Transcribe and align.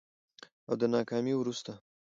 او 0.67 0.73
د 0.81 0.83
ناکامي 0.93 1.33
وروسته 1.37 1.73